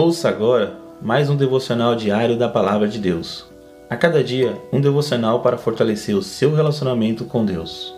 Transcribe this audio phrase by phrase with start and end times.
[0.00, 3.44] Ouça agora mais um devocional diário da Palavra de Deus.
[3.90, 7.92] A cada dia, um devocional para fortalecer o seu relacionamento com Deus.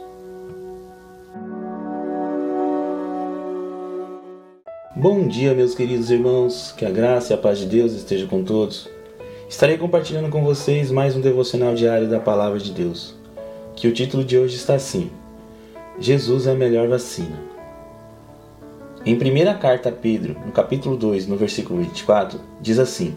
[4.97, 8.43] Bom dia, meus queridos irmãos, que a graça e a paz de Deus esteja com
[8.43, 8.89] todos.
[9.47, 13.15] Estarei compartilhando com vocês mais um devocional diário da Palavra de Deus,
[13.77, 15.11] que o título de hoje está assim:
[15.99, 17.60] Jesus é a melhor vacina.
[19.03, 23.15] Em primeira carta a Pedro, no capítulo 2, no versículo 24, diz assim: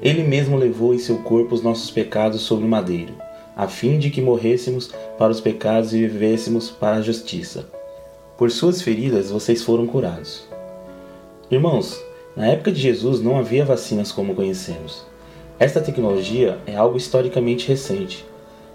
[0.00, 3.12] Ele mesmo levou em seu corpo os nossos pecados sobre o madeiro,
[3.54, 7.68] a fim de que morrêssemos para os pecados e vivêssemos para a justiça.
[8.38, 10.48] Por suas feridas vocês foram curados.
[11.50, 12.02] Irmãos,
[12.34, 15.04] na época de Jesus não havia vacinas como conhecemos.
[15.58, 18.24] Esta tecnologia é algo historicamente recente.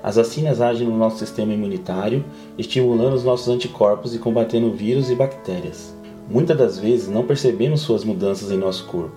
[0.04, 2.24] As vacinas agem no nosso sistema imunitário,
[2.56, 5.96] estimulando os nossos anticorpos e combatendo vírus e bactérias.
[6.30, 9.16] Muitas das vezes não percebemos suas mudanças em nosso corpo.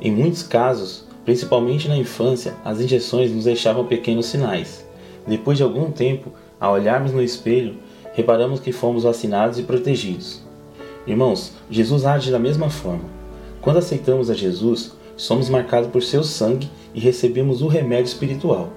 [0.00, 4.86] Em muitos casos, principalmente na infância, as injeções nos deixavam pequenos sinais.
[5.26, 7.76] Depois de algum tempo, ao olharmos no espelho,
[8.14, 10.40] reparamos que fomos vacinados e protegidos.
[11.06, 13.04] Irmãos, Jesus age da mesma forma.
[13.60, 18.70] Quando aceitamos a Jesus, somos marcados por seu sangue e recebemos o remédio espiritual.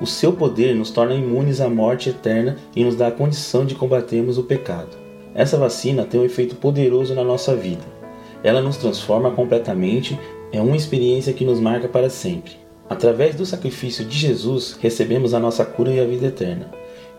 [0.00, 3.74] O seu poder nos torna imunes à morte eterna e nos dá a condição de
[3.74, 5.07] combatermos o pecado.
[5.38, 7.84] Essa vacina tem um efeito poderoso na nossa vida.
[8.42, 10.18] Ela nos transforma completamente,
[10.50, 12.56] é uma experiência que nos marca para sempre.
[12.90, 16.68] Através do sacrifício de Jesus, recebemos a nossa cura e a vida eterna.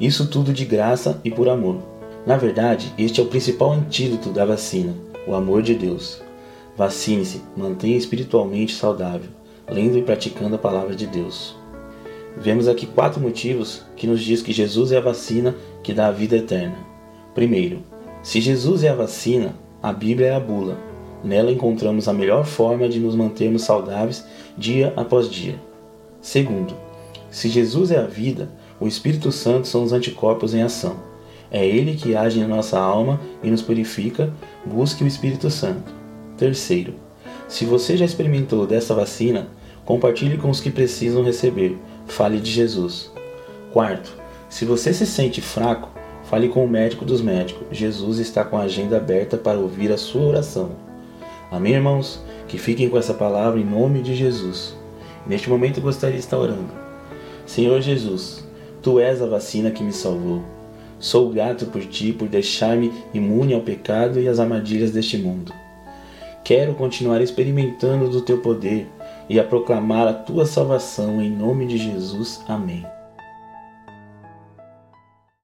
[0.02, 1.78] Isso tudo de graça e por amor.
[2.26, 4.94] Na verdade, este é o principal antídoto da vacina,
[5.26, 6.22] o amor de Deus.
[6.76, 9.30] Vacine-se, mantenha espiritualmente saudável,
[9.66, 11.56] lendo e praticando a palavra de Deus.
[12.36, 16.12] Vemos aqui quatro motivos que nos diz que Jesus é a vacina que dá a
[16.12, 16.76] vida eterna.
[17.34, 17.82] Primeiro,
[18.22, 20.78] se Jesus é a vacina, a Bíblia é a bula.
[21.24, 24.26] Nela encontramos a melhor forma de nos mantermos saudáveis
[24.58, 25.56] dia após dia.
[26.22, 26.74] Segundo,
[27.32, 28.50] se Jesus é a vida,
[28.80, 30.98] o Espírito Santo são os anticorpos em ação.
[31.52, 34.32] É ele que age na nossa alma e nos purifica.
[34.66, 35.92] Busque o Espírito Santo.
[36.38, 36.94] Terceiro,
[37.48, 39.48] se você já experimentou dessa vacina,
[39.84, 41.78] compartilhe com os que precisam receber.
[42.08, 43.12] Fale de Jesus.
[43.74, 44.14] Quarto,
[44.50, 45.90] se você se sente fraco,
[46.30, 47.66] Fale com o médico dos médicos.
[47.72, 50.74] Jesus está com a agenda aberta para ouvir a sua oração.
[51.52, 52.24] Amém, irmãos?
[52.48, 54.78] Que fiquem com essa palavra em nome de Jesus.
[55.26, 56.72] Neste momento gostaria de estar orando.
[57.48, 58.48] Senhor Jesus,
[58.84, 60.44] Tu és a vacina que me salvou.
[61.00, 65.52] Sou grato por Ti por deixar-me imune ao pecado e às armadilhas deste mundo.
[66.44, 68.88] Quero continuar experimentando do Teu poder
[69.28, 72.40] e a proclamar a Tua salvação em nome de Jesus.
[72.48, 72.86] Amém.